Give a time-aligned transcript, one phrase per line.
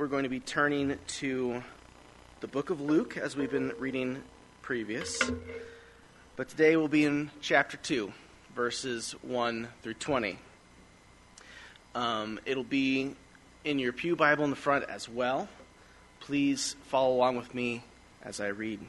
[0.00, 1.62] we're going to be turning to
[2.40, 4.22] the book of Luke as we've been reading
[4.62, 5.20] previous.
[6.36, 8.10] But today we'll be in chapter 2,
[8.56, 10.38] verses 1 through 20.
[11.94, 13.14] Um, it'll be
[13.62, 15.50] in your Pew Bible in the front as well.
[16.20, 17.84] Please follow along with me
[18.22, 18.80] as I read.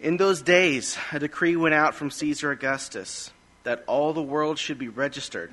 [0.00, 3.30] In those days, a decree went out from Caesar Augustus
[3.62, 5.52] that all the world should be registered.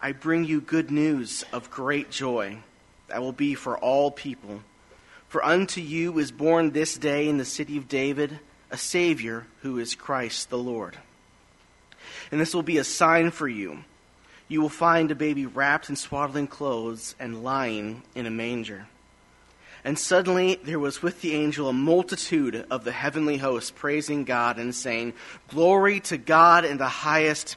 [0.00, 2.58] I bring you good news of great joy
[3.08, 4.62] that will be for all people.
[5.28, 8.38] For unto you is born this day in the city of David
[8.70, 10.98] a Savior who is Christ the Lord.
[12.30, 13.84] And this will be a sign for you.
[14.46, 18.86] You will find a baby wrapped in swaddling clothes and lying in a manger.
[19.84, 24.58] And suddenly there was with the angel a multitude of the heavenly hosts praising God
[24.58, 25.14] and saying,
[25.48, 27.56] Glory to God in the highest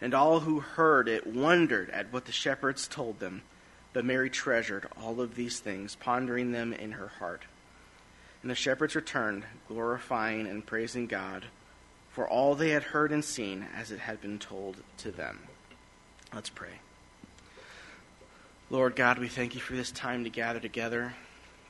[0.00, 3.42] And all who heard it wondered at what the shepherds told them.
[3.92, 7.42] But Mary treasured all of these things, pondering them in her heart.
[8.42, 11.46] And the shepherds returned, glorifying and praising God
[12.10, 15.38] for all they had heard and seen as it had been told to them.
[16.34, 16.80] Let's pray.
[18.68, 21.14] Lord God, we thank you for this time to gather together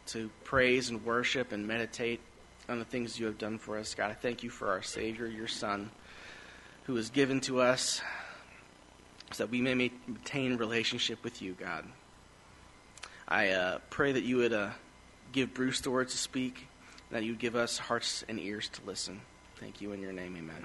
[0.06, 2.20] to praise and worship and meditate
[2.68, 3.94] on the things you have done for us.
[3.94, 5.90] God, I thank you for our Savior, your Son,
[6.84, 8.00] who was given to us
[9.32, 11.84] so that we may maintain relationship with you, God.
[13.28, 14.70] I uh, pray that you would uh,
[15.32, 16.66] give Bruce the words to speak,
[17.10, 19.20] that you would give us hearts and ears to listen.
[19.56, 20.64] Thank you in your name, amen.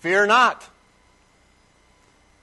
[0.00, 0.68] Fear not.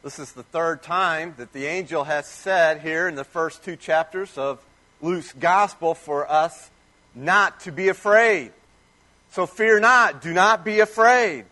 [0.04, 3.78] This is the third time that the angel has said here in the first two
[3.78, 4.62] chapters of
[5.02, 6.70] Luke's gospel for us
[7.16, 8.52] not to be afraid.
[9.34, 11.46] So fear not, do not be afraid,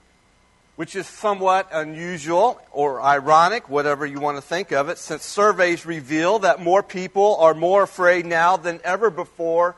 [0.75, 5.83] which is somewhat unusual or ironic, whatever you want to think of it, since surveys
[5.83, 9.75] reveal that more people are more afraid now than ever before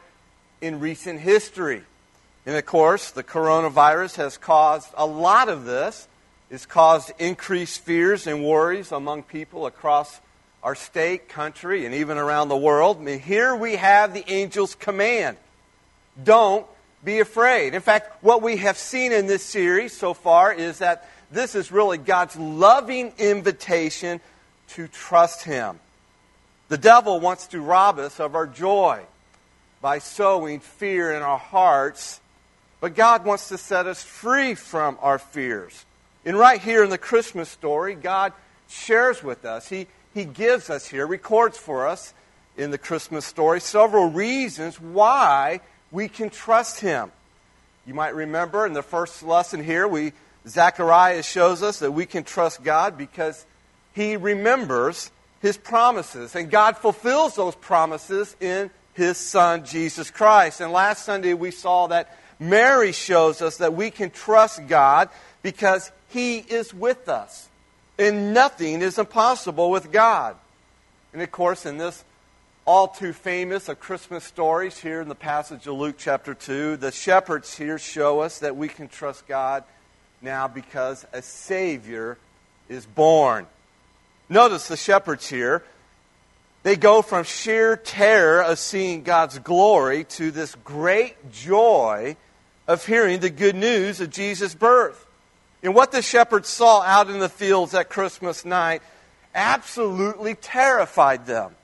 [0.59, 1.81] in recent history.
[2.45, 6.09] And of course, the coronavirus has caused a lot of this.
[6.51, 10.19] It's caused increased fears and worries among people across
[10.61, 13.07] our state, country, and even around the world.
[13.07, 15.37] Here we have the angel's command
[16.21, 16.67] don't
[17.03, 17.73] be afraid.
[17.73, 21.71] In fact, what we have seen in this series so far is that this is
[21.71, 24.21] really God's loving invitation
[24.69, 25.79] to trust Him.
[26.69, 29.01] The devil wants to rob us of our joy
[29.81, 32.21] by sowing fear in our hearts,
[32.79, 35.85] but God wants to set us free from our fears.
[36.25, 38.31] And right here in the Christmas story, God
[38.69, 42.13] shares with us, He, he gives us here, records for us
[42.56, 45.59] in the Christmas story, several reasons why
[45.94, 47.12] we can trust him.
[47.86, 50.12] You might remember in the first lesson here, we
[50.45, 53.45] Zechariah shows us that we can trust God because
[53.94, 55.12] he remembers
[55.42, 60.60] his promises and God fulfills those promises in his son Jesus Christ.
[60.60, 65.10] And last Sunday we saw that Mary shows us that we can trust God
[65.44, 67.48] because he is with us.
[67.98, 70.36] And nothing is impossible with God.
[71.13, 72.04] And of course, in this
[72.65, 76.77] all too famous of Christmas stories here in the passage of Luke chapter 2.
[76.77, 79.65] The shepherds here show us that we can trust God
[80.21, 82.18] now because a Savior
[82.69, 83.48] is born.
[84.30, 85.63] Notice the shepherds here.
[86.63, 92.16] They go from sheer terror of seeing God's glory to this great joy
[92.66, 95.06] of hearing the good news of Jesus' birth.
[95.62, 98.81] And what the shepherds saw out in the fields that Christmas night
[99.36, 101.56] absolutely terrified them.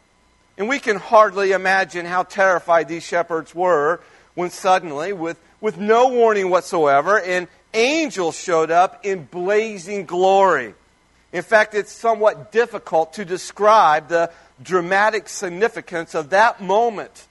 [0.60, 4.02] And we can hardly imagine how terrified these shepherds were
[4.36, 10.74] when suddenly, with, with no warning whatsoever, an angel showed up in blazing glory.
[11.32, 17.28] In fact, it's somewhat difficult to describe the dramatic significance of that moment.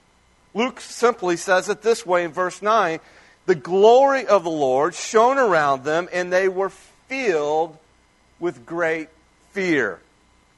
[0.55, 2.99] Luke simply says it this way in verse 9
[3.45, 6.69] The glory of the Lord shone around them, and they were
[7.07, 7.77] filled
[8.39, 9.09] with great
[9.51, 9.99] fear.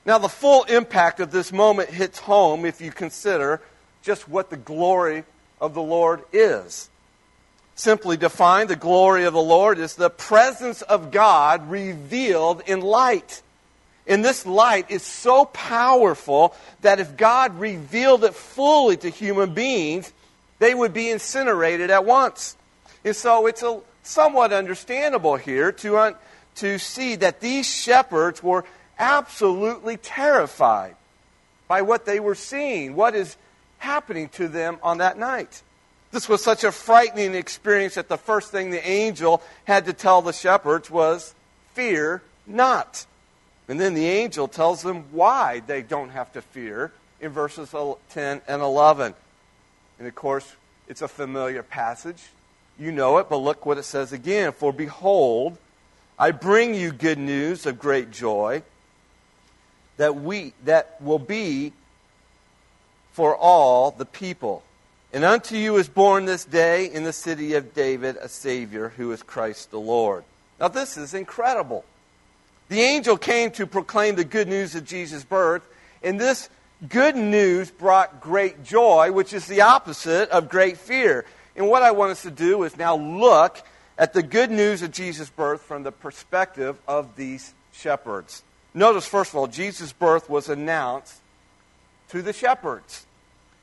[0.05, 3.61] Now, the full impact of this moment hits home if you consider
[4.01, 5.23] just what the glory
[5.59, 6.89] of the Lord is.
[7.75, 13.41] Simply defined, the glory of the Lord is the presence of God revealed in light.
[14.07, 20.11] And this light is so powerful that if God revealed it fully to human beings,
[20.59, 22.55] they would be incinerated at once.
[23.05, 26.15] And so it's a, somewhat understandable here to, un,
[26.55, 28.65] to see that these shepherds were
[29.01, 30.95] absolutely terrified
[31.67, 33.35] by what they were seeing, what is
[33.79, 35.63] happening to them on that night.
[36.11, 40.21] This was such a frightening experience that the first thing the angel had to tell
[40.21, 41.33] the shepherds was,
[41.73, 43.05] Fear not.
[43.67, 47.73] And then the angel tells them why they don't have to fear in verses
[48.09, 49.13] 10 and 11.
[49.97, 50.55] And of course,
[50.87, 52.21] it's a familiar passage.
[52.77, 54.51] You know it, but look what it says again.
[54.51, 55.57] For behold,
[56.19, 58.63] I bring you good news of great joy
[60.01, 61.71] that we that will be
[63.11, 64.63] for all the people.
[65.13, 69.11] And unto you is born this day in the city of David a Savior who
[69.11, 70.23] is Christ the Lord.
[70.59, 71.85] Now, this is incredible.
[72.69, 75.61] The angel came to proclaim the good news of Jesus' birth,
[76.01, 76.49] and this
[76.89, 81.25] good news brought great joy, which is the opposite of great fear.
[81.55, 83.61] And what I want us to do is now look
[83.99, 88.41] at the good news of Jesus' birth from the perspective of these shepherds.
[88.73, 91.15] Notice, first of all, Jesus' birth was announced
[92.09, 93.05] to the shepherds.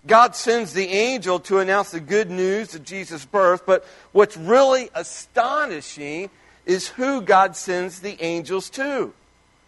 [0.07, 4.91] God sends the angel to announce the good news of Jesus' birth, but what's really
[4.95, 6.31] astonishing
[6.67, 9.13] is who God sends the angels to.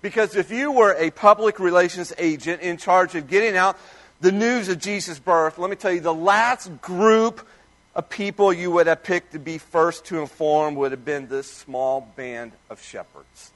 [0.03, 3.77] Because if you were a public relations agent in charge of getting out
[4.21, 7.47] the news of Jesus' birth, let me tell you, the last group
[7.95, 11.51] of people you would have picked to be first to inform would have been this
[11.51, 13.51] small band of shepherds.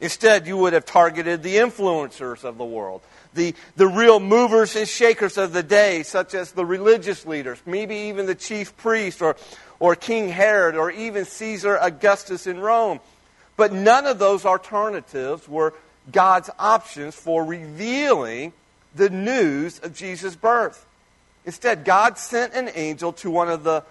[0.00, 3.00] Instead, you would have targeted the influencers of the world,
[3.32, 7.94] the, the real movers and shakers of the day, such as the religious leaders, maybe
[7.94, 9.36] even the chief priest or,
[9.80, 13.00] or King Herod or even Caesar Augustus in Rome.
[13.56, 15.72] But none of those alternatives were
[16.12, 18.52] God's options for revealing
[18.94, 20.84] the news of Jesus' birth.
[21.46, 23.82] Instead, God sent an angel to one of the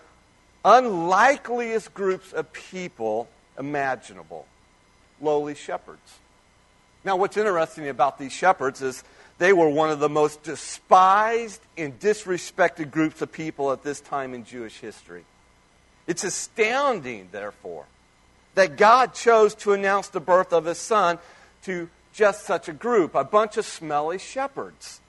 [0.63, 3.27] unlikeliest groups of people
[3.57, 4.45] imaginable
[5.25, 6.19] lowly shepherds.
[7.03, 9.03] Now, what's interesting about these shepherds is
[9.37, 14.33] they were one of the most despised and disrespected groups of people at this time
[14.33, 15.25] in Jewish history.
[16.07, 17.85] It's astounding, therefore,
[18.53, 21.19] that God chose to announce the birth of his son
[21.63, 25.01] to just such a group, a bunch of smelly shepherds.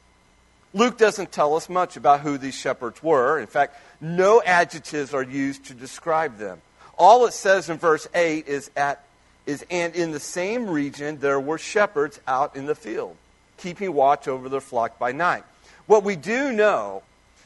[0.75, 3.39] Luke doesn't tell us much about who these shepherds were.
[3.39, 6.61] In fact, no adjectives are used to describe them.
[6.99, 9.06] All it says in verse 8 is at
[9.47, 13.17] is, and in the same region there were shepherds out in the field,
[13.57, 15.45] keeping watch over their flock by night.
[15.87, 17.03] What we do know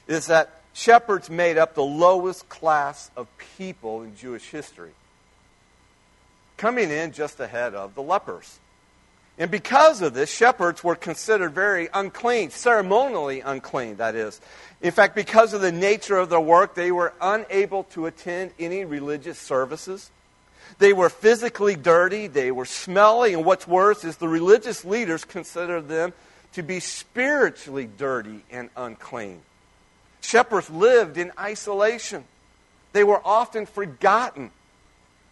[0.09, 4.93] is that shepherds made up the lowest class of people in Jewish history,
[6.57, 8.59] coming in just ahead of the lepers.
[9.39, 14.39] And because of this, shepherds were considered very unclean, ceremonially unclean, that is.
[14.83, 18.85] In fact, because of the nature of their work, they were unable to attend any
[18.85, 20.11] religious services.
[20.79, 25.89] They were physically dirty, they were smelly, and what's worse is the religious leaders considered
[25.89, 26.13] them
[26.53, 29.41] to be spiritually dirty and unclean.
[30.21, 32.25] Shepherds lived in isolation.
[32.93, 34.51] They were often forgotten.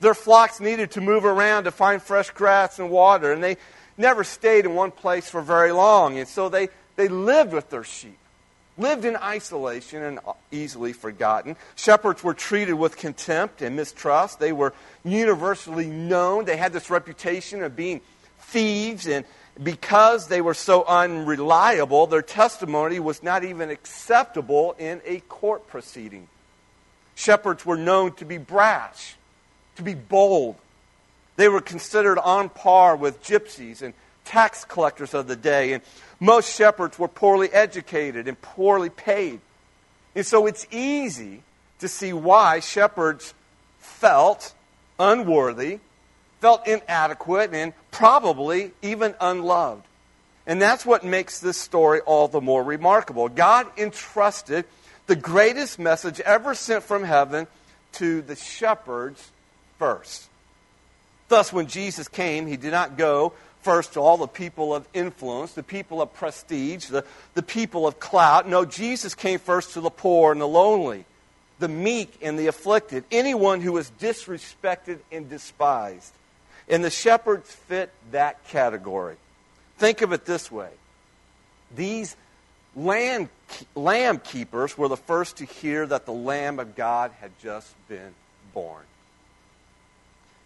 [0.00, 3.56] Their flocks needed to move around to find fresh grass and water, and they
[3.96, 6.18] never stayed in one place for very long.
[6.18, 8.17] And so they, they lived with their sheep
[8.78, 10.20] lived in isolation and
[10.50, 11.56] easily forgotten.
[11.74, 14.38] Shepherds were treated with contempt and mistrust.
[14.38, 14.72] They were
[15.04, 16.44] universally known.
[16.44, 18.00] They had this reputation of being
[18.40, 19.24] thieves, and
[19.62, 26.28] because they were so unreliable, their testimony was not even acceptable in a court proceeding.
[27.14, 29.16] Shepherds were known to be brash,
[29.76, 30.54] to be bold.
[31.36, 33.94] They were considered on par with gypsies and
[34.28, 35.82] tax collectors of the day, and
[36.20, 39.40] most shepherds were poorly educated and poorly paid.
[40.14, 41.42] And so it's easy
[41.78, 43.32] to see why shepherds
[43.78, 44.52] felt
[44.98, 45.78] unworthy,
[46.40, 49.84] felt inadequate, and probably even unloved.
[50.46, 53.28] And that's what makes this story all the more remarkable.
[53.28, 54.66] God entrusted
[55.06, 57.46] the greatest message ever sent from heaven
[57.92, 59.30] to the shepherds
[59.78, 60.28] first.
[61.28, 63.32] Thus, when Jesus came, he did not go
[63.62, 67.98] first to all the people of influence, the people of prestige, the, the people of
[67.98, 68.48] clout.
[68.48, 71.04] No, Jesus came first to the poor and the lonely,
[71.58, 76.12] the meek and the afflicted, anyone who was disrespected and despised.
[76.68, 79.16] And the shepherds fit that category.
[79.78, 80.70] Think of it this way
[81.74, 82.16] these
[82.74, 83.28] lamb,
[83.74, 88.14] lamb keepers were the first to hear that the Lamb of God had just been
[88.54, 88.82] born.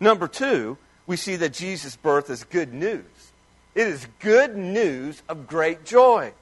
[0.00, 3.04] Number two, we see that Jesus' birth is good news.
[3.75, 6.32] It is good news of great joy.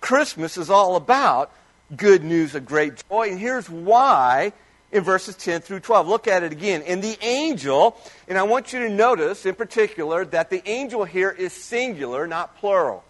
[0.00, 1.52] Christmas is all about
[1.96, 4.52] good news of great joy, and here's why
[4.94, 6.06] in verses 10 through 12.
[6.06, 6.82] Look at it again.
[6.82, 7.96] And the angel,
[8.28, 12.56] and I want you to notice in particular that the angel here is singular, not
[12.58, 13.04] plural.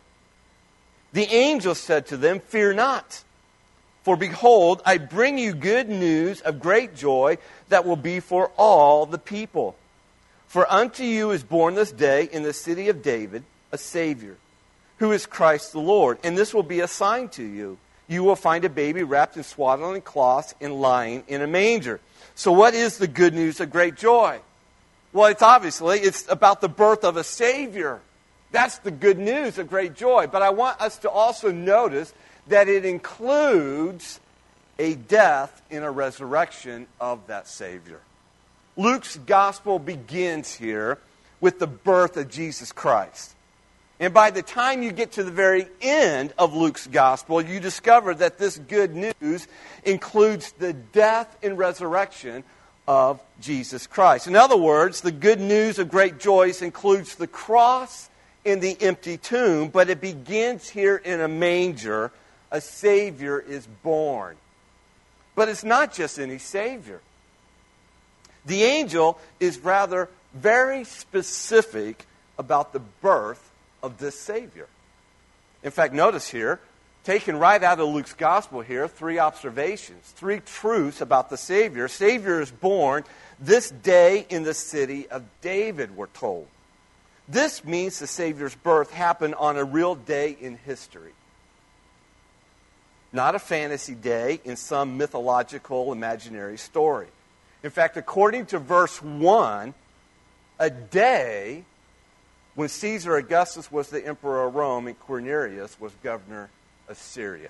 [1.13, 3.23] The angel said to them, Fear not,
[4.03, 9.07] for behold, I bring you good news of great joy that will be for all
[9.07, 9.77] the people.
[10.47, 14.37] For unto you is born this day in the city of David a Savior,
[14.99, 16.19] who is Christ the Lord.
[16.23, 19.43] And this will be a sign to you you will find a baby wrapped in
[19.43, 22.01] swaddling cloths and lying in a manger.
[22.35, 24.41] So what is the good news of great joy?
[25.13, 28.01] Well, it's obviously it's about the birth of a savior.
[28.51, 30.27] That's the good news of great joy.
[30.27, 32.13] But I want us to also notice
[32.49, 34.21] that it includes
[34.79, 38.01] a death and a resurrection of that savior.
[38.77, 40.99] Luke's gospel begins here
[41.41, 43.35] with the birth of Jesus Christ.
[44.01, 48.15] And by the time you get to the very end of Luke's gospel, you discover
[48.15, 49.47] that this good news
[49.85, 52.43] includes the death and resurrection
[52.89, 54.27] of Jesus Christ.
[54.27, 58.11] In other words, the good news of great joys includes the cross
[58.45, 62.11] and the empty tomb, but it begins here in a manger.
[62.51, 64.37] A Savior is born.
[65.35, 67.01] But it's not just any Savior.
[68.47, 72.07] The angel is rather very specific
[72.39, 73.51] about the birth
[73.83, 74.67] of this Savior.
[75.63, 76.61] In fact, notice here,
[77.05, 81.89] taken right out of Luke's gospel here, three observations, three truths about the Savior.
[81.89, 83.05] Savior is born
[83.41, 86.49] this day in the city of David, we're told.
[87.29, 91.13] This means the Savior's birth happened on a real day in history.
[93.13, 97.07] Not a fantasy day in some mythological, imaginary story.
[97.65, 99.73] In fact, according to verse 1,
[100.59, 101.65] a day
[102.55, 106.51] when Caesar Augustus was the emperor of Rome and Quirinius was governor
[106.89, 107.49] of Syria.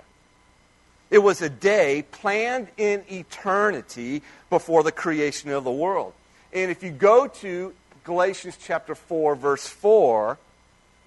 [1.11, 6.13] It was a day planned in eternity before the creation of the world.
[6.53, 7.73] And if you go to
[8.05, 10.37] Galatians chapter 4, verse 4,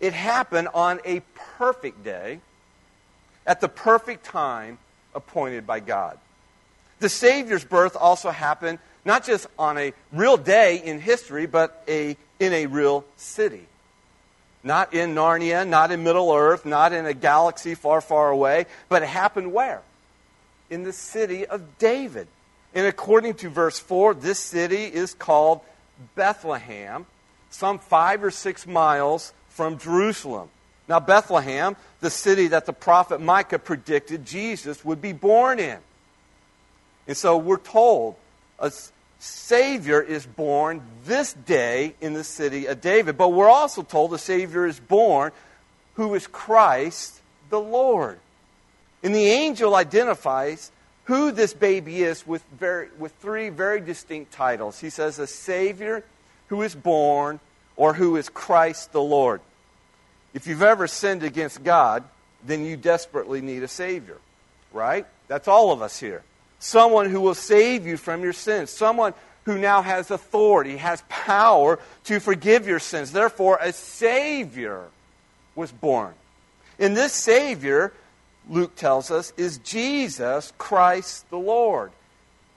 [0.00, 1.20] it happened on a
[1.56, 2.40] perfect day
[3.46, 4.76] at the perfect time
[5.14, 6.18] appointed by God.
[7.00, 12.14] The Savior's birth also happened not just on a real day in history, but a,
[12.38, 13.66] in a real city.
[14.62, 19.02] Not in Narnia, not in Middle Earth, not in a galaxy far, far away, but
[19.02, 19.80] it happened where?
[20.68, 22.28] In the city of David.
[22.74, 25.62] And according to verse 4, this city is called
[26.14, 27.06] Bethlehem,
[27.48, 30.50] some five or six miles from Jerusalem.
[30.86, 35.78] Now, Bethlehem, the city that the prophet Micah predicted Jesus would be born in.
[37.06, 38.16] And so we're told
[39.18, 43.18] Savior is born this day in the city of David.
[43.18, 45.32] But we're also told the Savior is born
[45.94, 47.20] who is Christ
[47.50, 48.18] the Lord.
[49.02, 50.70] And the angel identifies
[51.04, 54.78] who this baby is with, very, with three very distinct titles.
[54.78, 56.04] He says, a Savior
[56.48, 57.40] who is born
[57.76, 59.40] or who is Christ the Lord.
[60.34, 62.04] If you've ever sinned against God,
[62.44, 64.18] then you desperately need a Savior,
[64.72, 65.06] right?
[65.26, 66.22] That's all of us here
[66.58, 71.78] someone who will save you from your sins, someone who now has authority, has power
[72.04, 73.12] to forgive your sins.
[73.12, 74.84] Therefore, a Savior
[75.54, 76.12] was born.
[76.78, 77.92] And this Savior,
[78.48, 81.92] Luke tells us, is Jesus Christ the Lord.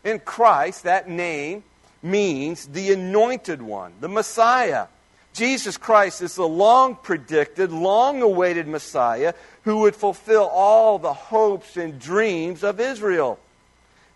[0.03, 1.63] In Christ, that name
[2.03, 4.87] means the anointed one, the Messiah.
[5.33, 11.77] Jesus Christ is the long predicted, long awaited Messiah who would fulfill all the hopes
[11.77, 13.39] and dreams of Israel.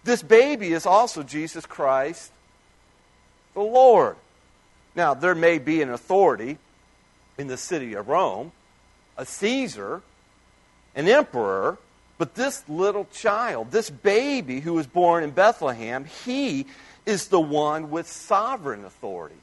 [0.05, 2.31] This baby is also Jesus Christ,
[3.55, 4.15] the Lord.
[4.95, 6.59] Now, there may be an authority
[7.39, 8.51] in the city of Rome,
[9.17, 10.03] a Caesar,
[10.95, 11.79] an emperor,
[12.19, 16.67] but this little child, this baby who was born in Bethlehem, he
[17.07, 19.35] is the one with sovereign authority.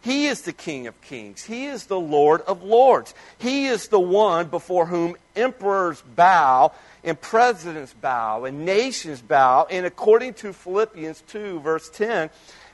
[0.00, 1.44] He is the King of kings.
[1.44, 3.14] He is the Lord of lords.
[3.38, 6.72] He is the one before whom emperors bow
[7.04, 9.66] and presidents bow and nations bow.
[9.70, 12.30] And according to Philippians 2, verse 10,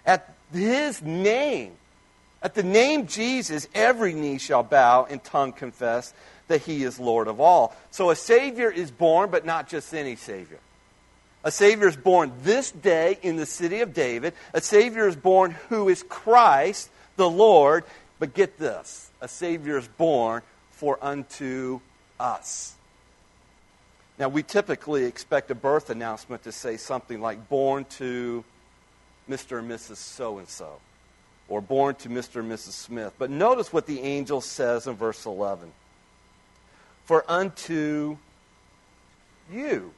[0.06, 1.72] at his name,
[2.42, 6.14] at the name Jesus, every knee shall bow and tongue confess
[6.48, 7.76] that he is Lord of all.
[7.90, 10.58] So a Savior is born, but not just any Savior.
[11.42, 14.34] A Savior is born this day in the city of David.
[14.52, 17.84] A Savior is born who is Christ, the Lord.
[18.18, 21.80] But get this a Savior is born for unto
[22.18, 22.74] us.
[24.20, 28.44] Now, we typically expect a birth announcement to say something like, born to
[29.30, 29.60] Mr.
[29.60, 29.96] and Mrs.
[29.96, 30.78] So and so,
[31.48, 32.40] or born to Mr.
[32.40, 32.72] and Mrs.
[32.72, 33.14] Smith.
[33.18, 35.72] But notice what the angel says in verse 11
[37.06, 38.18] For unto
[39.50, 39.90] you,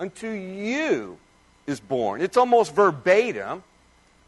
[0.00, 1.18] unto you
[1.66, 2.22] is born.
[2.22, 3.62] It's almost verbatim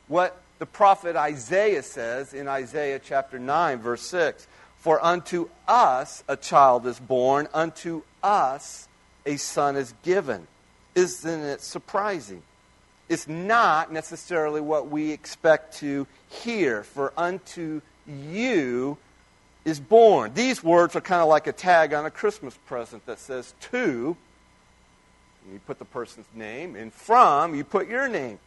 [0.08, 4.46] what the prophet Isaiah says in Isaiah chapter 9, verse 6.
[4.76, 8.88] For unto us a child is born, unto us
[9.26, 10.46] a son is given.
[10.94, 12.42] Isn't it surprising?
[13.08, 16.82] It's not necessarily what we expect to hear.
[16.82, 18.96] For unto you
[19.64, 20.32] is born.
[20.34, 24.16] These words are kind of like a tag on a Christmas present that says to,
[25.52, 28.38] you put the person's name, and from, you put your name.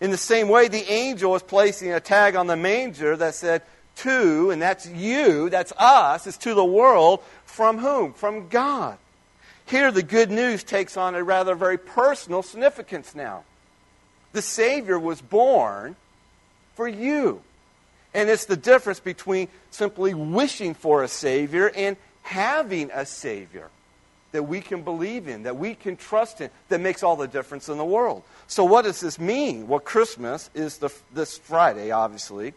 [0.00, 3.62] In the same way, the angel is placing a tag on the manger that said,
[3.96, 7.22] to, and that's you, that's us, is to the world.
[7.44, 8.12] From whom?
[8.12, 8.98] From God.
[9.72, 13.44] Here, the good news takes on a rather very personal significance now.
[14.32, 15.96] The Savior was born
[16.74, 17.40] for you.
[18.12, 23.70] And it's the difference between simply wishing for a Savior and having a Savior
[24.32, 27.70] that we can believe in, that we can trust in, that makes all the difference
[27.70, 28.24] in the world.
[28.48, 29.68] So, what does this mean?
[29.68, 32.52] Well, Christmas is the, this Friday, obviously.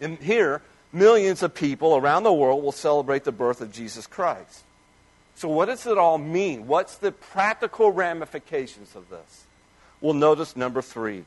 [0.00, 0.60] And here,
[0.92, 4.64] millions of people around the world will celebrate the birth of Jesus Christ.
[5.36, 6.66] So, what does it all mean?
[6.66, 9.44] What's the practical ramifications of this?
[10.00, 11.24] Well, notice number three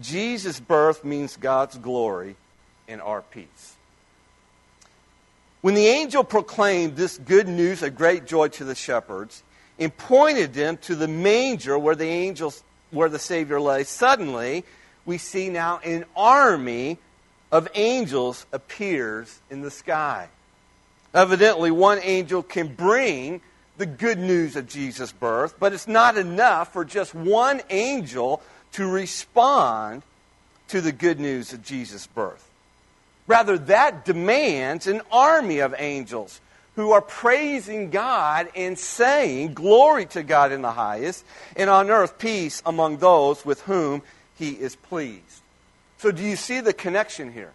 [0.00, 2.36] Jesus' birth means God's glory
[2.88, 3.76] and our peace.
[5.60, 9.42] When the angel proclaimed this good news of great joy to the shepherds
[9.78, 14.64] and pointed them to the manger where the angels where the Savior lay, suddenly
[15.04, 16.98] we see now an army
[17.52, 20.28] of angels appears in the sky.
[21.16, 23.40] Evidently, one angel can bring
[23.78, 28.86] the good news of Jesus' birth, but it's not enough for just one angel to
[28.86, 30.02] respond
[30.68, 32.46] to the good news of Jesus' birth.
[33.26, 36.38] Rather, that demands an army of angels
[36.74, 41.24] who are praising God and saying, Glory to God in the highest,
[41.56, 44.02] and on earth peace among those with whom
[44.36, 45.40] he is pleased.
[45.96, 47.52] So, do you see the connection here?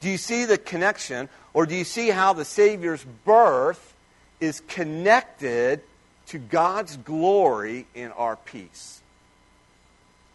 [0.00, 3.94] Do you see the connection, or do you see how the Savior's birth
[4.40, 5.80] is connected
[6.28, 9.00] to God's glory in our peace?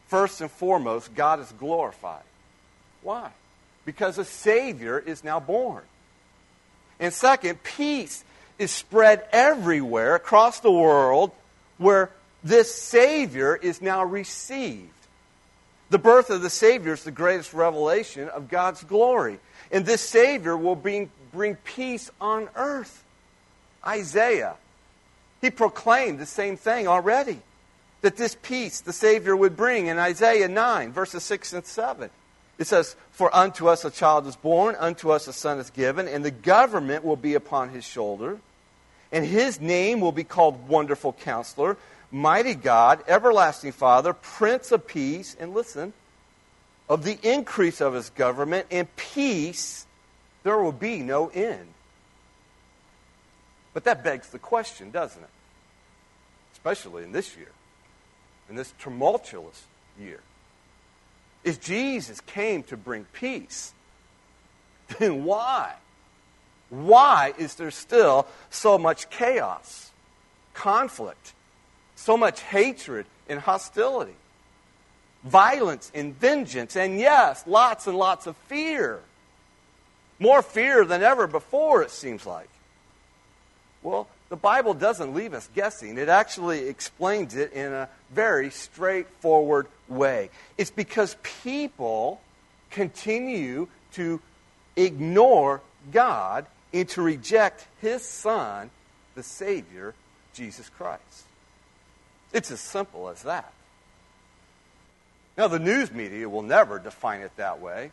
[0.07, 2.23] First and foremost, God is glorified.
[3.01, 3.31] Why?
[3.85, 5.83] Because a Savior is now born.
[6.99, 8.23] And second, peace
[8.57, 11.31] is spread everywhere across the world
[11.77, 12.09] where
[12.43, 14.89] this Savior is now received.
[15.89, 19.39] The birth of the Savior is the greatest revelation of God's glory.
[19.71, 23.03] And this Savior will bring, bring peace on earth.
[23.85, 24.55] Isaiah,
[25.41, 27.39] he proclaimed the same thing already
[28.01, 32.09] that this peace the Savior would bring in Isaiah 9, verses 6 and 7.
[32.57, 36.07] It says, For unto us a child is born, unto us a son is given,
[36.07, 38.39] and the government will be upon his shoulder.
[39.11, 41.77] And his name will be called Wonderful Counselor,
[42.11, 45.35] Mighty God, Everlasting Father, Prince of Peace.
[45.39, 45.93] And listen,
[46.87, 49.85] of the increase of his government and peace,
[50.43, 51.67] there will be no end.
[53.73, 55.29] But that begs the question, doesn't it?
[56.53, 57.51] Especially in this year,
[58.49, 59.65] in this tumultuous
[59.99, 60.19] year
[61.43, 63.73] If Jesus came to bring peace,
[64.99, 65.73] then why?
[66.69, 69.91] Why is there still so much chaos,
[70.55, 71.33] conflict,
[71.95, 74.15] so much hatred and hostility,
[75.25, 78.99] violence and vengeance, and yes, lots and lots of fear?
[80.19, 82.47] More fear than ever before, it seems like.
[83.83, 85.97] Well, the Bible doesn't leave us guessing.
[85.97, 90.29] It actually explains it in a very straightforward way.
[90.57, 92.21] It's because people
[92.71, 94.21] continue to
[94.75, 95.61] ignore
[95.91, 98.69] God and to reject his Son,
[99.15, 99.93] the Savior,
[100.33, 101.25] Jesus Christ.
[102.33, 103.53] It's as simple as that.
[105.37, 107.91] Now, the news media will never define it that way,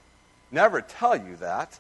[0.51, 1.79] never tell you that.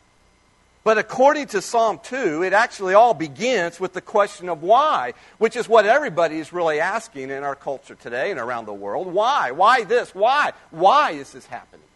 [0.85, 5.55] But according to Psalm 2, it actually all begins with the question of why, which
[5.55, 9.07] is what everybody is really asking in our culture today and around the world.
[9.07, 9.53] Why?
[9.53, 10.12] Why this?
[10.12, 10.53] Why?
[10.72, 11.87] Why is this happening?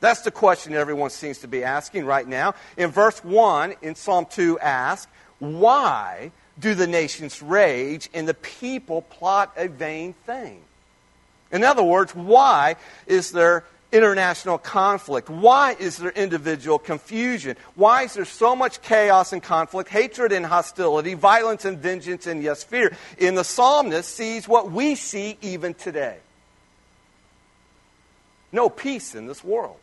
[0.00, 2.54] That's the question everyone seems to be asking right now.
[2.78, 9.02] In verse 1 in Psalm 2 asks, Why do the nations rage and the people
[9.02, 10.60] plot a vain thing?
[11.52, 12.76] In other words, why
[13.06, 15.30] is there international conflict?
[15.30, 17.56] Why is there individual confusion?
[17.76, 22.42] Why is there so much chaos and conflict, hatred and hostility, violence and vengeance, and
[22.42, 22.96] yes, fear?
[23.18, 26.18] In the psalmist sees what we see even today.
[28.50, 29.76] No peace in this world.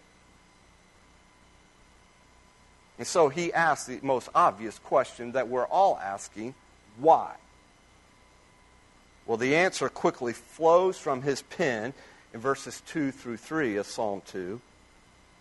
[2.97, 6.53] And so he asks the most obvious question that we're all asking
[6.97, 7.35] why?
[9.25, 11.93] Well, the answer quickly flows from his pen
[12.33, 14.59] in verses 2 through 3 of Psalm 2,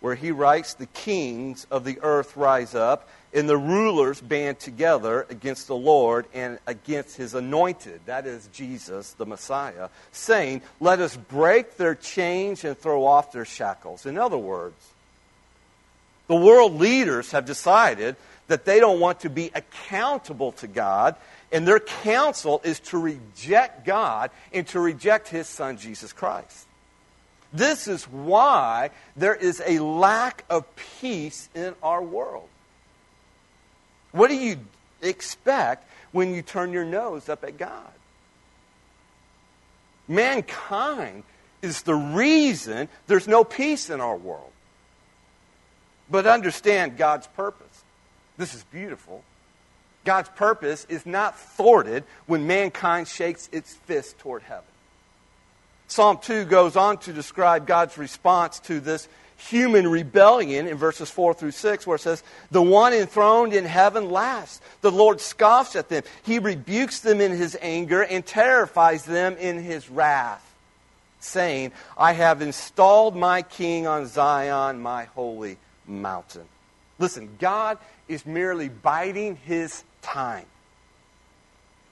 [0.01, 5.25] where he writes, The kings of the earth rise up, and the rulers band together
[5.29, 11.15] against the Lord and against his anointed, that is Jesus, the Messiah, saying, Let us
[11.15, 14.05] break their chains and throw off their shackles.
[14.05, 14.75] In other words,
[16.27, 18.15] the world leaders have decided
[18.47, 21.15] that they don't want to be accountable to God,
[21.51, 26.67] and their counsel is to reject God and to reject his son, Jesus Christ.
[27.53, 30.65] This is why there is a lack of
[30.99, 32.47] peace in our world.
[34.11, 34.57] What do you
[35.01, 37.91] expect when you turn your nose up at God?
[40.07, 41.23] Mankind
[41.61, 44.51] is the reason there's no peace in our world.
[46.09, 47.83] But understand God's purpose.
[48.37, 49.23] This is beautiful.
[50.03, 54.63] God's purpose is not thwarted when mankind shakes its fist toward heaven.
[55.87, 59.07] Psalm 2 goes on to describe God's response to this
[59.49, 64.09] human rebellion in verses 4 through 6, where it says, The one enthroned in heaven
[64.09, 64.61] laughs.
[64.81, 66.03] The Lord scoffs at them.
[66.23, 70.55] He rebukes them in his anger and terrifies them in his wrath,
[71.19, 76.45] saying, I have installed my king on Zion, my holy mountain.
[76.99, 80.45] Listen, God is merely biding his time.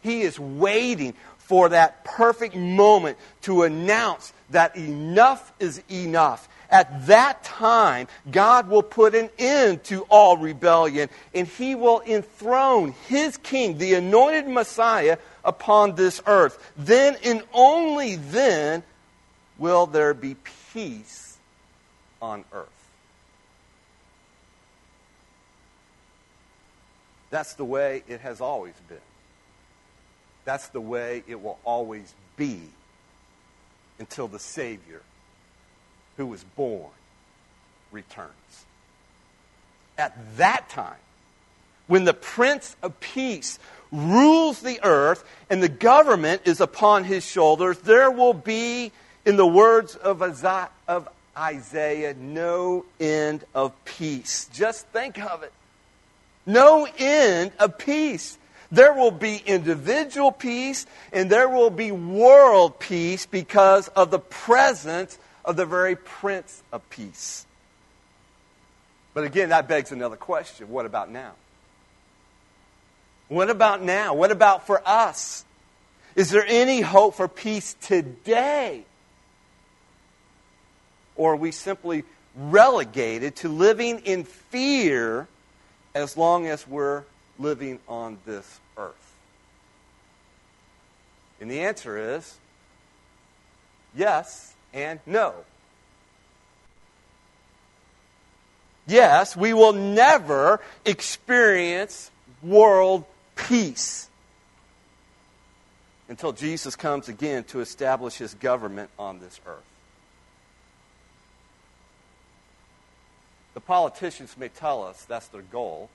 [0.02, 6.48] He is waiting for that perfect moment to announce that enough is enough.
[6.70, 12.94] At that time, God will put an end to all rebellion and he will enthrone
[13.08, 16.72] his king, the anointed Messiah, upon this earth.
[16.78, 18.84] Then and only then
[19.58, 20.36] will there be
[20.74, 21.38] peace
[22.22, 22.79] on earth.
[27.30, 28.98] That's the way it has always been.
[30.46, 32.62] That's the way it will always be
[34.00, 35.02] until the Savior
[36.18, 36.90] who was born
[37.92, 38.66] returns.
[39.98, 40.96] At that time,
[41.88, 43.60] when the Prince of Peace
[43.92, 48.92] rules the earth and the government is upon his shoulders, there will be,
[49.26, 50.22] in the words of
[51.38, 54.50] Isaiah, no end of peace.
[54.54, 55.52] Just think of it.
[56.46, 58.38] No end of peace.
[58.72, 65.18] There will be individual peace and there will be world peace because of the presence
[65.44, 67.46] of the very Prince of Peace.
[69.14, 70.70] But again, that begs another question.
[70.70, 71.34] What about now?
[73.28, 74.14] What about now?
[74.14, 75.46] What about for us?
[76.16, 78.86] Is there any hope for peace today?
[81.16, 82.04] Or are we simply
[82.36, 85.28] relegated to living in fear
[85.94, 87.04] as long as we're
[87.38, 89.14] living on this earth?
[91.42, 92.38] And the answer is
[93.96, 95.34] yes and no.
[98.88, 102.10] Yes, we will never experience
[102.42, 104.10] world peace
[106.10, 109.64] until Jesus comes again to establish his government on this earth.
[113.60, 115.90] The politicians may tell us that's their goal,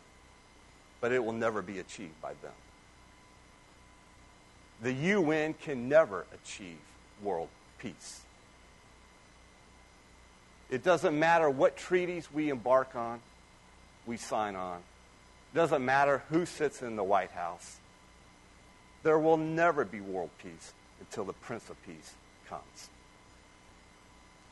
[1.01, 2.53] but it will never be achieved by them.
[4.83, 6.77] The UN can never achieve
[7.23, 7.49] world
[7.79, 8.21] peace.
[10.69, 13.21] It doesn't matter what treaties we embark on,
[14.05, 14.81] we sign on.
[15.55, 17.79] It doesn't matter who sits in the White House.
[19.05, 22.13] There will never be world peace until the Prince of Peace
[22.47, 22.91] comes.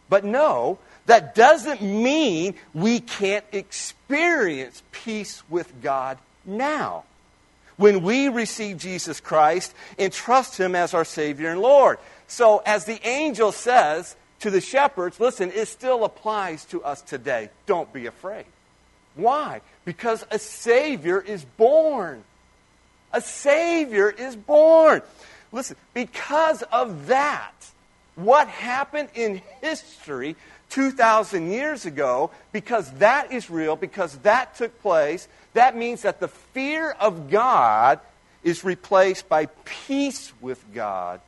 [0.09, 7.05] But no, that doesn't mean we can't experience peace with God now.
[7.77, 11.99] When we receive Jesus Christ and trust Him as our Savior and Lord.
[12.29, 17.51] So, as the angel says to the shepherds, listen, it still applies to us today.
[17.67, 18.45] Don't be afraid.
[19.15, 19.61] Why?
[19.85, 22.23] Because a Savior is born.
[23.13, 25.03] A Savior is born.
[25.51, 27.53] Listen, because of that,
[28.15, 30.37] what happened in history
[30.71, 36.29] 2,000 years ago, because that is real, because that took place, that means that the
[36.29, 38.01] fear of God
[38.43, 41.21] is replaced by peace with God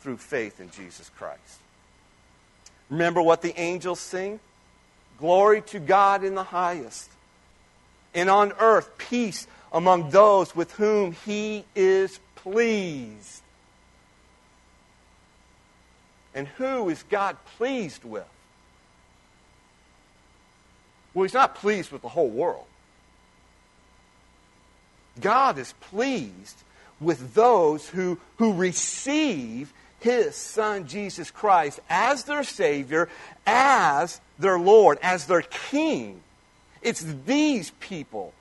[0.00, 1.58] through faith in Jesus Christ.
[2.90, 4.38] Remember what the angels sing?
[5.18, 7.10] Glory to God in the highest,
[8.14, 13.42] and on earth peace among those with whom he is pleased.
[16.34, 18.24] And who is God pleased with?
[21.12, 22.66] Well, he's not pleased with the whole world.
[25.20, 26.62] God is pleased
[27.00, 33.08] with those who, who receive his son Jesus Christ as their Savior,
[33.46, 36.20] as their Lord, as their King.
[36.82, 38.34] It's these people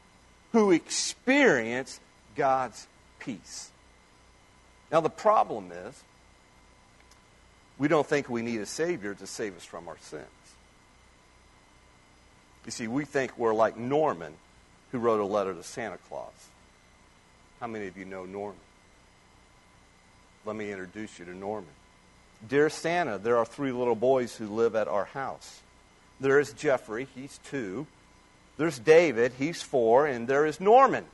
[0.52, 2.00] who experience
[2.36, 2.88] God's
[3.20, 3.70] peace.
[4.92, 6.04] Now, the problem is,
[7.78, 10.26] we don't think we need a Savior to save us from our sins.
[12.66, 14.34] You see, we think we're like Norman,
[14.92, 16.32] who wrote a letter to Santa Claus.
[17.60, 18.60] How many of you know Norman?
[20.46, 21.70] Let me introduce you to Norman.
[22.48, 25.62] Dear Santa, there are three little boys who live at our house.
[26.20, 27.88] There is Jeffrey, he's two.
[28.58, 30.06] There's David, he's four.
[30.06, 31.06] And there is Norman,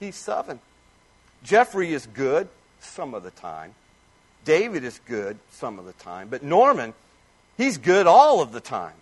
[0.00, 0.60] he's seven.
[1.42, 2.48] Jeffrey is good
[2.80, 3.74] some of the time.
[4.44, 6.28] David is good some of the time.
[6.28, 6.94] But Norman,
[7.56, 8.94] he's good all of the time.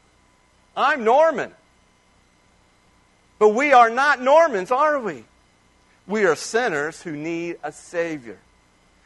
[0.76, 1.52] I'm Norman.
[3.38, 5.24] But we are not Normans, are we?
[6.06, 8.38] We are sinners who need a Savior.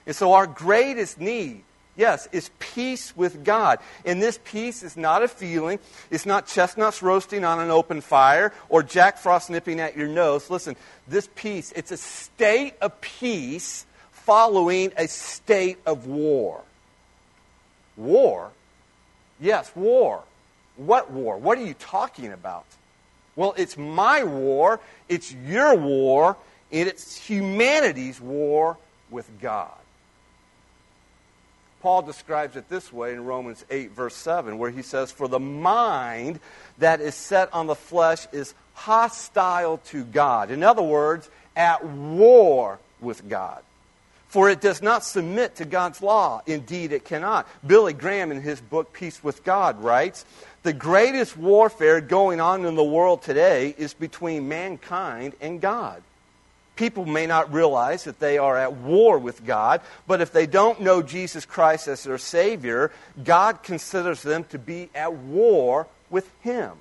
[0.06, 1.62] And so our greatest need,
[1.96, 3.78] yes, is peace with God.
[4.04, 5.78] And this peace is not a feeling.
[6.10, 10.48] It's not chestnuts roasting on an open fire or Jack Frost nipping at your nose.
[10.48, 10.76] Listen,
[11.08, 13.86] this peace, it's a state of peace
[14.26, 16.60] following a state of war.
[17.96, 18.50] War?
[19.40, 20.22] Yes, war.
[20.76, 21.38] What war?
[21.38, 22.66] What are you talking about?
[23.36, 26.36] Well, it's my war, it's your war,
[26.72, 28.76] and it's humanity's war
[29.10, 29.70] with God.
[31.80, 35.38] Paul describes it this way in Romans 8, verse 7, where he says, For the
[35.38, 36.40] mind
[36.78, 40.50] that is set on the flesh is hostile to God.
[40.50, 43.62] In other words, at war with God.
[44.36, 46.42] For it does not submit to God's law.
[46.44, 47.48] Indeed, it cannot.
[47.66, 50.26] Billy Graham, in his book Peace with God, writes
[50.62, 56.02] The greatest warfare going on in the world today is between mankind and God.
[56.74, 60.82] People may not realize that they are at war with God, but if they don't
[60.82, 62.92] know Jesus Christ as their Savior,
[63.24, 66.72] God considers them to be at war with Him.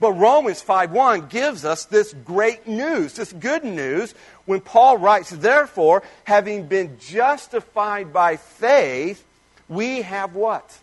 [0.00, 4.14] But Romans 5:1 gives us this great news, this good news,
[4.50, 9.24] when Paul writes, Therefore, having been justified by faith,
[9.68, 10.76] we have what?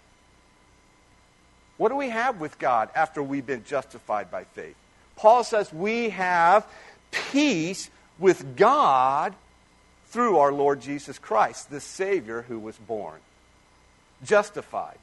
[1.76, 4.78] What do we have with God after we've been justified by faith?
[5.18, 6.66] Paul says we have
[7.12, 9.36] peace with God
[10.12, 13.20] through our Lord Jesus Christ, the Savior who was born.
[14.24, 14.98] Justified.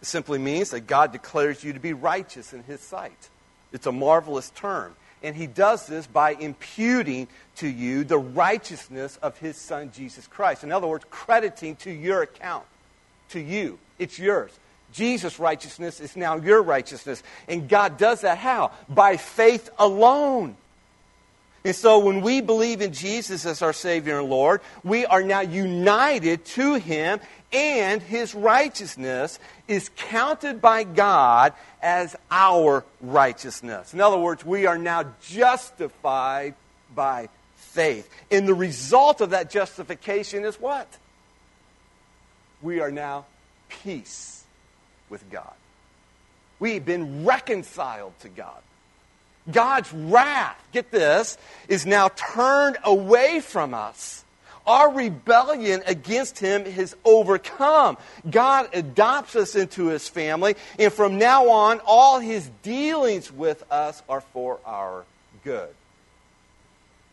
[0.00, 3.28] It simply means that God declares you to be righteous in His sight.
[3.74, 4.96] It's a marvelous term.
[5.22, 10.64] And He does this by imputing to you the righteousness of His Son, Jesus Christ.
[10.64, 12.64] In other words, crediting to your account,
[13.30, 13.78] to you.
[13.98, 14.50] It's yours.
[14.92, 17.22] Jesus' righteousness is now your righteousness.
[17.48, 18.72] And God does that how?
[18.88, 20.56] By faith alone.
[21.64, 25.40] And so when we believe in Jesus as our Savior and Lord, we are now
[25.40, 27.20] united to Him,
[27.52, 33.94] and His righteousness is counted by God as our righteousness.
[33.94, 36.54] In other words, we are now justified
[36.94, 38.08] by faith.
[38.30, 40.88] And the result of that justification is what?
[42.62, 43.26] We are now
[43.68, 44.44] peace
[45.08, 45.52] with God.
[46.58, 48.60] We've been reconciled to God.
[49.50, 54.24] God's wrath, get this, is now turned away from us.
[54.66, 57.96] Our rebellion against him is overcome.
[58.30, 64.02] God adopts us into his family, and from now on, all his dealings with us
[64.08, 65.04] are for our
[65.44, 65.70] good.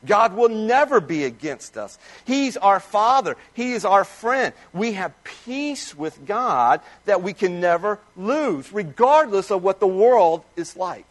[0.06, 1.98] God will never be against us.
[2.26, 3.36] He's our Father.
[3.54, 4.54] He is our friend.
[4.72, 10.44] We have peace with God that we can never lose, regardless of what the world
[10.56, 11.06] is like.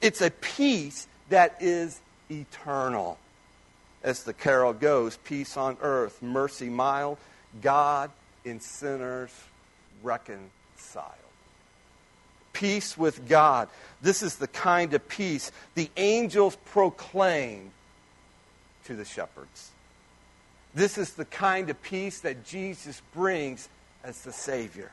[0.00, 3.18] It's a peace that is eternal.
[4.06, 7.18] As the carol goes, peace on earth, mercy mild,
[7.60, 8.12] God
[8.44, 9.32] in sinners
[10.00, 11.12] reconciled.
[12.52, 13.68] Peace with God.
[14.00, 17.72] This is the kind of peace the angels proclaimed
[18.84, 19.72] to the shepherds.
[20.72, 23.68] This is the kind of peace that Jesus brings
[24.04, 24.92] as the Savior.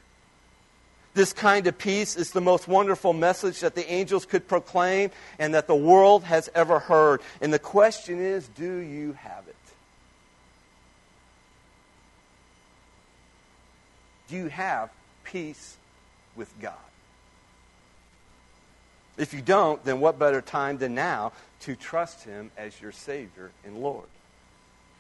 [1.14, 5.54] This kind of peace is the most wonderful message that the angels could proclaim and
[5.54, 7.22] that the world has ever heard.
[7.40, 9.56] And the question is do you have it?
[14.30, 14.90] Do you have
[15.24, 15.78] peace
[16.36, 16.74] with God?
[19.16, 23.52] If you don't, then what better time than now to trust Him as your Savior
[23.64, 24.08] and Lord?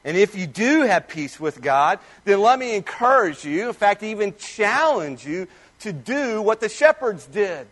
[0.05, 4.03] And if you do have peace with God, then let me encourage you, in fact,
[4.03, 5.47] even challenge you
[5.83, 7.67] to do what the shepherds did.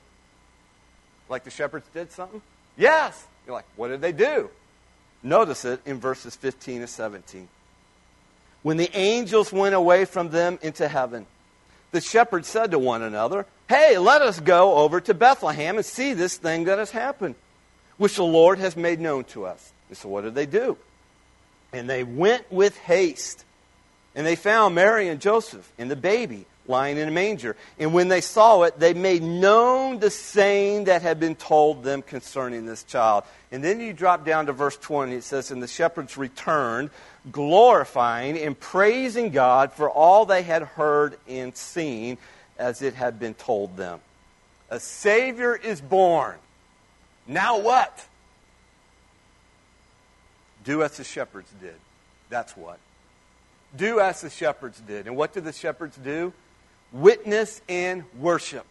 [1.29, 2.41] Like the shepherds did something?
[2.77, 3.25] Yes.
[3.45, 4.49] You're like, what did they do?
[5.23, 7.47] Notice it in verses 15 and 17.
[8.63, 11.25] When the angels went away from them into heaven,
[11.91, 16.13] the shepherds said to one another, Hey, let us go over to Bethlehem and see
[16.13, 17.35] this thing that has happened,
[17.97, 19.71] which the Lord has made known to us.
[19.89, 20.77] And so what did they do?
[21.73, 23.45] And they went with haste.
[24.13, 27.55] And they found Mary and Joseph and the baby lying in a manger.
[27.79, 32.01] And when they saw it, they made known the saying that had been told them
[32.01, 33.23] concerning this child.
[33.51, 35.15] And then you drop down to verse 20.
[35.15, 36.89] It says, And the shepherds returned,
[37.31, 42.17] glorifying and praising God for all they had heard and seen
[42.57, 43.99] as it had been told them.
[44.69, 46.37] A Savior is born.
[47.27, 48.05] Now what?
[50.63, 51.75] Do as the shepherds did.
[52.29, 52.79] That's what.
[53.75, 55.07] Do as the shepherds did.
[55.07, 56.33] And what did the shepherds do?
[56.91, 58.65] Witness and worship.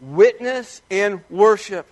[0.00, 1.86] Witness and worship.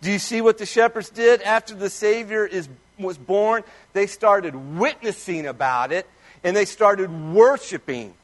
[0.00, 3.64] Do you see what the shepherds did after the Savior is, was born?
[3.92, 6.06] They started witnessing about it
[6.44, 8.14] and they started worshiping.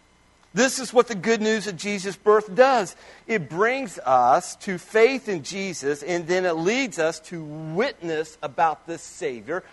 [0.53, 2.95] This is what the good news of Jesus' birth does.
[3.27, 8.87] It brings us to faith in Jesus, and then it leads us to witness about
[8.87, 9.64] this Savior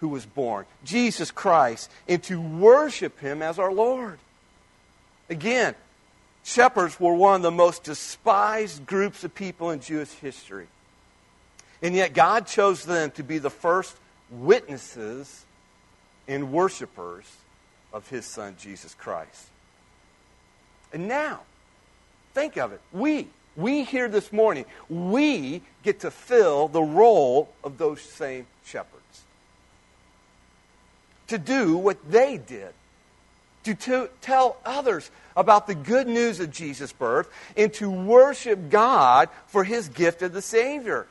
[0.00, 4.18] who was born, Jesus Christ, and to worship Him as our Lord.
[5.28, 5.74] Again,
[6.44, 10.66] shepherds were one of the most despised groups of people in Jewish history.
[11.82, 13.96] And yet, God chose them to be the first
[14.30, 15.44] witnesses
[16.28, 17.24] and worshipers
[17.92, 19.48] of His Son, Jesus Christ.
[20.92, 21.40] And now,
[22.34, 22.80] think of it.
[22.92, 29.22] We, we here this morning, we get to fill the role of those same shepherds.
[31.28, 32.72] To do what they did.
[33.64, 39.28] To, to tell others about the good news of Jesus' birth and to worship God
[39.46, 41.06] for his gift of the Savior.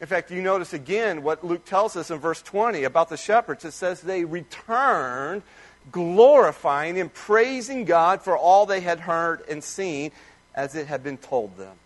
[0.00, 3.64] In fact, you notice again what Luke tells us in verse 20 about the shepherds.
[3.64, 5.42] It says they returned
[5.90, 10.10] glorifying and praising God for all they had heard and seen
[10.54, 11.76] as it had been told them.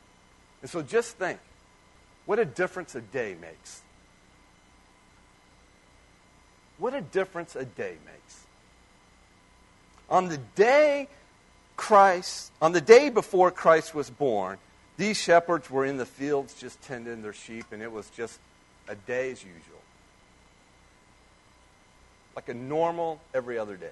[0.62, 1.38] And so just think
[2.27, 3.83] what a difference a day makes.
[6.79, 8.45] What a difference a day makes.
[10.11, 11.09] On the day
[11.77, 14.59] Christ, on the day before Christ was born,
[14.96, 18.38] these shepherds were in the fields just tending their sheep, and it was just
[18.88, 19.81] a day as usual
[22.40, 23.90] like a normal every other day.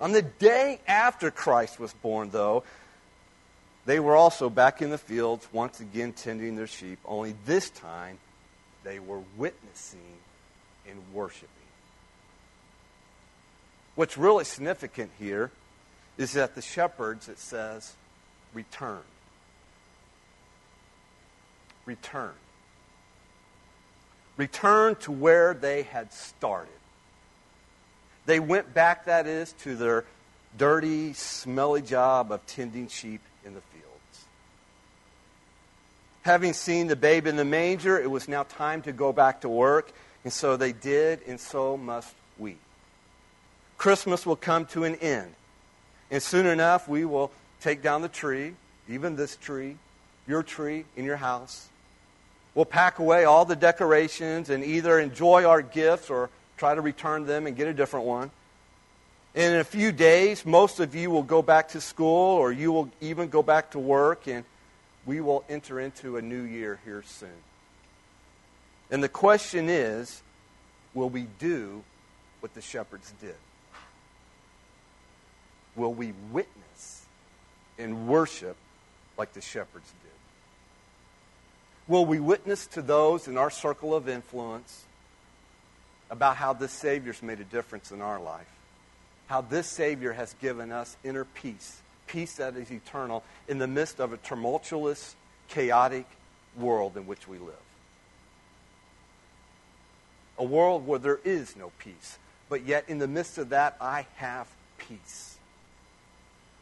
[0.00, 2.64] On the day after Christ was born, though,
[3.84, 8.18] they were also back in the fields, once again tending their sheep, only this time
[8.84, 10.00] they were witnessing
[10.88, 11.48] and worshiping.
[13.94, 15.50] What's really significant here
[16.18, 17.94] is that the shepherds, it says,
[18.54, 19.02] returned.
[21.84, 22.36] Returned
[24.36, 26.72] returned to where they had started.
[28.26, 30.04] They went back, that is, to their
[30.56, 34.24] dirty, smelly job of tending sheep in the fields.
[36.22, 39.48] Having seen the babe in the manger, it was now time to go back to
[39.48, 39.92] work,
[40.24, 42.14] and so they did, and so must.
[43.82, 45.34] Christmas will come to an end,
[46.08, 48.54] and soon enough we will take down the tree,
[48.88, 49.76] even this tree,
[50.26, 51.68] your tree in your house,
[52.54, 56.28] We'll pack away all the decorations and either enjoy our gifts or
[56.58, 58.30] try to return them and get a different one.
[59.34, 62.70] And in a few days, most of you will go back to school or you
[62.70, 64.44] will even go back to work, and
[65.06, 67.30] we will enter into a new year here soon.
[68.90, 70.22] And the question is
[70.92, 71.82] will we do
[72.40, 73.34] what the shepherds did?
[75.76, 77.06] Will we witness
[77.78, 78.56] and worship
[79.16, 80.10] like the shepherds did?
[81.88, 84.84] Will we witness to those in our circle of influence
[86.10, 88.46] about how this Savior's made a difference in our life?
[89.26, 93.98] How this Savior has given us inner peace, peace that is eternal, in the midst
[93.98, 95.16] of a tumultuous,
[95.48, 96.06] chaotic
[96.56, 97.54] world in which we live.
[100.38, 102.18] A world where there is no peace,
[102.48, 104.48] but yet in the midst of that, I have
[104.78, 105.31] peace.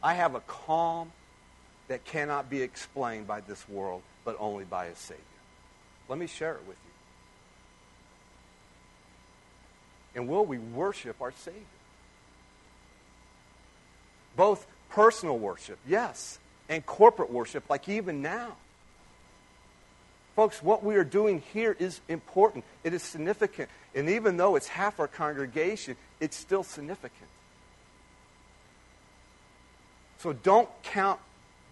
[0.03, 1.13] I have a calm
[1.89, 5.23] that cannot be explained by this world, but only by a Savior.
[6.09, 6.91] Let me share it with you.
[10.21, 11.61] And will we worship our Savior?
[14.37, 16.39] Both personal worship, yes,
[16.69, 18.57] and corporate worship, like even now.
[20.37, 22.65] Folks, what we are doing here is important.
[22.85, 23.69] It is significant.
[23.95, 27.29] And even though it's half our congregation, it's still significant.
[30.21, 31.19] So don't count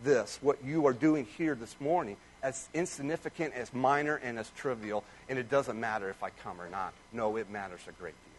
[0.03, 5.05] this, what you are doing here this morning, as insignificant, as minor, and as trivial,
[5.28, 6.94] and it doesn't matter if I come or not.
[7.12, 8.32] No, it matters a great deal.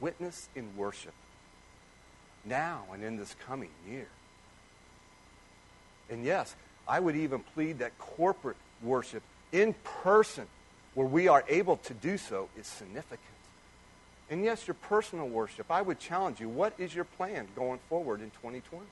[0.00, 1.14] Witness in worship
[2.44, 4.08] now and in this coming year.
[6.10, 6.54] And yes,
[6.86, 10.46] I would even plead that corporate worship in person,
[10.92, 13.31] where we are able to do so, is significant.
[14.30, 18.20] And yes, your personal worship, I would challenge you what is your plan going forward
[18.20, 18.84] in 2020?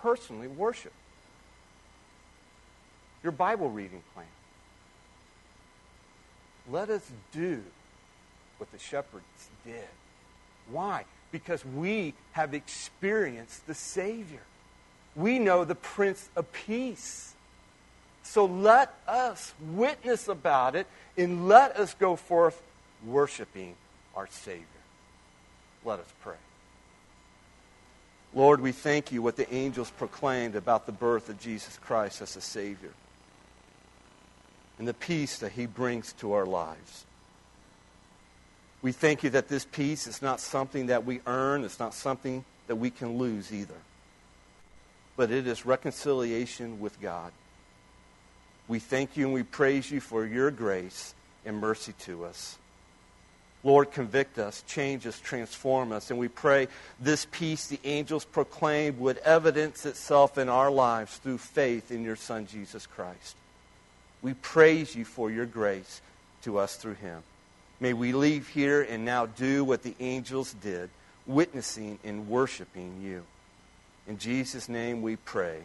[0.00, 0.92] Personally worship.
[3.22, 4.26] Your Bible reading plan.
[6.70, 7.62] Let us do
[8.58, 9.24] what the shepherds
[9.64, 9.84] did.
[10.70, 11.04] Why?
[11.30, 14.42] Because we have experienced the Savior.
[15.16, 17.33] We know the Prince of Peace.
[18.24, 22.60] So let us witness about it and let us go forth
[23.06, 23.76] worshiping
[24.16, 24.64] our Savior.
[25.84, 26.34] Let us pray.
[28.34, 32.34] Lord, we thank you what the angels proclaimed about the birth of Jesus Christ as
[32.34, 32.90] a Savior
[34.78, 37.04] and the peace that he brings to our lives.
[38.82, 42.44] We thank you that this peace is not something that we earn, it's not something
[42.66, 43.74] that we can lose either,
[45.16, 47.30] but it is reconciliation with God.
[48.68, 52.56] We thank you and we praise you for your grace and mercy to us.
[53.62, 56.10] Lord, convict us, change us, transform us.
[56.10, 56.68] And we pray
[57.00, 62.16] this peace the angels proclaimed would evidence itself in our lives through faith in your
[62.16, 63.36] Son, Jesus Christ.
[64.20, 66.02] We praise you for your grace
[66.42, 67.22] to us through him.
[67.80, 70.90] May we leave here and now do what the angels did,
[71.26, 73.24] witnessing and worshiping you.
[74.06, 75.60] In Jesus' name we pray.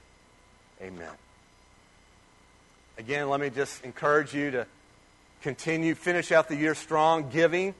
[0.82, 1.12] Amen.
[3.00, 4.68] Again, let me just encourage you to
[5.42, 7.74] continue, finish out the year strong, giving,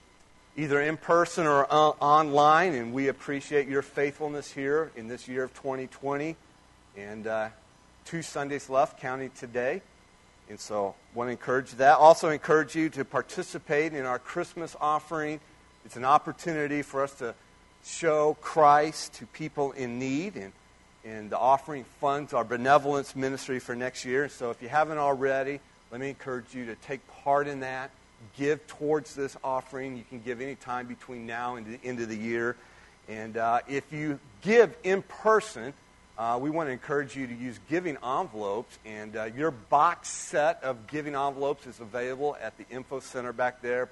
[0.56, 2.74] either in person or online.
[2.74, 6.38] And we appreciate your faithfulness here in this year of 2020.
[6.96, 7.50] And uh,
[8.06, 9.82] two Sundays left, counting today.
[10.50, 11.98] And so want to encourage that.
[11.98, 15.42] Also encourage you to participate in our Christmas offering.
[15.84, 17.36] It's an opportunity for us to
[17.84, 20.38] show Christ to people in need.
[20.38, 20.54] And
[21.06, 24.30] and the offering funds our benevolence ministry for next year.
[24.30, 25.60] So if you haven't already,
[25.92, 27.92] let me encourage you to take part in that.
[28.38, 29.96] Give towards this offering.
[29.98, 32.56] You can give any time between now and the end of the year.
[33.08, 35.74] And uh, if you give in person,
[36.18, 38.78] uh, we want to encourage you to use giving envelopes.
[38.86, 43.62] And uh, your box set of giving envelopes is available at the info center back
[43.62, 43.90] there.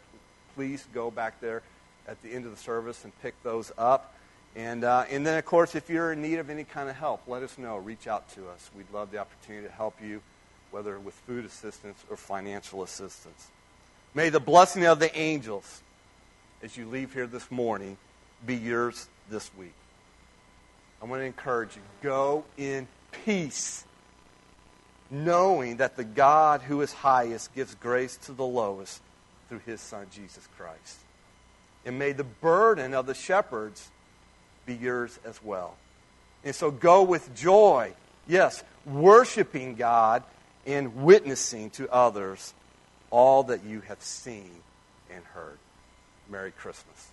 [0.55, 1.61] Please go back there
[2.07, 4.13] at the end of the service and pick those up.
[4.57, 7.21] And, uh, and then, of course, if you're in need of any kind of help,
[7.27, 7.77] let us know.
[7.77, 8.71] Reach out to us.
[8.75, 10.19] We'd love the opportunity to help you,
[10.71, 13.49] whether with food assistance or financial assistance.
[14.15, 15.83] May the blessing of the angels,
[16.63, 17.97] as you leave here this morning,
[18.47, 19.75] be yours this week.
[21.03, 23.85] I want to encourage you go in peace,
[25.11, 29.03] knowing that the God who is highest gives grace to the lowest
[29.49, 30.97] through his Son, Jesus Christ.
[31.85, 33.91] And may the burden of the shepherds
[34.67, 35.75] be yours as well.
[36.43, 37.93] And so go with joy,
[38.27, 40.23] yes, worshiping God
[40.67, 42.53] and witnessing to others
[43.09, 44.51] all that you have seen
[45.09, 45.57] and heard.
[46.29, 47.07] Merry Christmas.